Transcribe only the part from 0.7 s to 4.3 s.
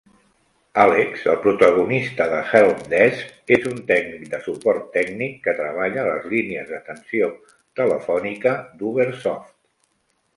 Alex, el protagonista de "Help Desk", és un tècnic